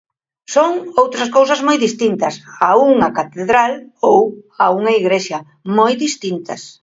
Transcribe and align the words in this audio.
Son 0.55 0.71
outras 1.03 1.29
cousas 1.37 1.59
moi 1.67 1.77
distintas 1.85 2.35
a 2.67 2.69
unha 2.93 3.09
catedral 3.17 3.73
ou 4.11 4.19
a 4.63 4.65
unha 4.79 4.93
igrexa, 5.01 5.37
moi 5.77 5.93
distintas. 6.05 6.61